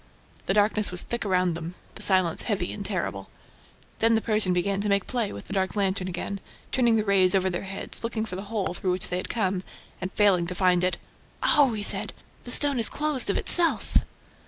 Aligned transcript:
The 0.47 0.55
darkness 0.55 0.89
was 0.89 1.03
thick 1.03 1.23
around 1.27 1.53
them, 1.53 1.75
the 1.93 2.01
silence 2.01 2.45
heavy 2.45 2.73
and 2.73 2.83
terrible. 2.83 3.29
Then 3.99 4.15
the 4.15 4.21
Persian 4.21 4.51
began 4.51 4.81
to 4.81 4.89
make 4.89 5.05
play 5.05 5.31
with 5.31 5.45
the 5.45 5.53
dark 5.53 5.75
lantern 5.75 6.07
again, 6.07 6.39
turning 6.71 6.95
the 6.95 7.05
rays 7.05 7.35
over 7.35 7.51
their 7.51 7.65
heads, 7.69 8.03
looking 8.03 8.25
for 8.25 8.35
the 8.35 8.45
hole 8.49 8.73
through 8.73 8.93
which 8.93 9.09
they 9.09 9.17
had 9.17 9.29
come, 9.29 9.61
and 10.01 10.11
failing 10.13 10.47
to 10.47 10.55
find 10.55 10.83
it: 10.83 10.97
"Oh!" 11.43 11.73
he 11.73 11.83
said. 11.83 12.13
"The 12.45 12.51
stone 12.51 12.77
has 12.77 12.89
closed 12.89 13.29
of 13.29 13.37
itself!" 13.37 13.97